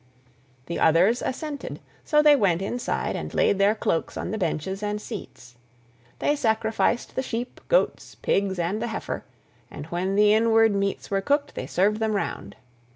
[0.65, 4.99] The others assented, so they went inside and laid their cloaks on the benches and
[4.99, 5.57] seats.
[6.17, 9.23] They sacrificed the sheep, goats, pigs, and the heifer,
[9.69, 12.55] and when the inward meats were cooked they served them round.